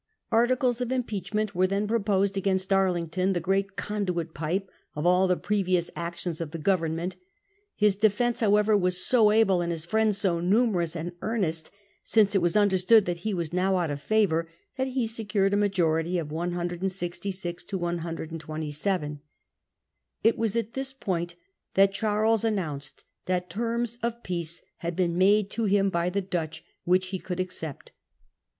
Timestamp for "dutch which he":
26.21-27.19